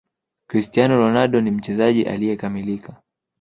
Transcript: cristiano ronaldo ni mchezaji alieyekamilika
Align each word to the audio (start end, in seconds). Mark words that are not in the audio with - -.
cristiano 0.47 0.97
ronaldo 0.97 1.41
ni 1.41 1.51
mchezaji 1.51 2.03
alieyekamilika 2.03 3.01